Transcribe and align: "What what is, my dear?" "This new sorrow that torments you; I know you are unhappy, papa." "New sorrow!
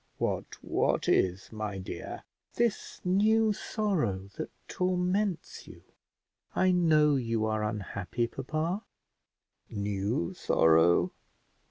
"What 0.17 0.57
what 0.63 1.07
is, 1.07 1.51
my 1.51 1.77
dear?" 1.77 2.23
"This 2.55 2.99
new 3.05 3.53
sorrow 3.53 4.29
that 4.35 4.49
torments 4.67 5.67
you; 5.67 5.83
I 6.55 6.71
know 6.71 7.17
you 7.17 7.45
are 7.45 7.63
unhappy, 7.63 8.25
papa." 8.25 8.83
"New 9.69 10.33
sorrow! 10.33 11.13